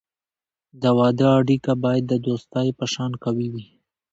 [0.81, 3.65] د واده اړیکه باید د دوستی په شان قوي وي.